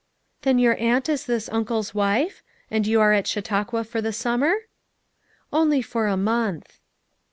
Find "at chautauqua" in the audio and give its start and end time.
3.13-3.83